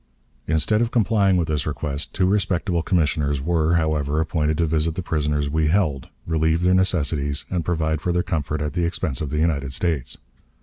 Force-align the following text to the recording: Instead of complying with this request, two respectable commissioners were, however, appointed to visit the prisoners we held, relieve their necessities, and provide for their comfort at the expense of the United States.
Instead 0.47 0.81
of 0.81 0.89
complying 0.89 1.37
with 1.37 1.47
this 1.47 1.67
request, 1.67 2.15
two 2.15 2.25
respectable 2.25 2.81
commissioners 2.81 3.39
were, 3.39 3.75
however, 3.75 4.19
appointed 4.19 4.57
to 4.57 4.65
visit 4.65 4.95
the 4.95 5.03
prisoners 5.03 5.47
we 5.47 5.67
held, 5.67 6.09
relieve 6.25 6.63
their 6.63 6.73
necessities, 6.73 7.45
and 7.51 7.63
provide 7.63 8.01
for 8.01 8.11
their 8.11 8.23
comfort 8.23 8.61
at 8.61 8.73
the 8.73 8.83
expense 8.83 9.21
of 9.21 9.29
the 9.29 9.37
United 9.37 9.71
States. 9.73 10.17